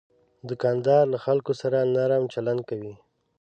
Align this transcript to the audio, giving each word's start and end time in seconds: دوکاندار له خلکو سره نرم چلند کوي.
دوکاندار 0.49 1.03
له 1.13 1.17
خلکو 1.25 1.51
سره 1.61 1.77
نرم 1.95 2.23
چلند 2.33 2.61
کوي. 2.69 2.93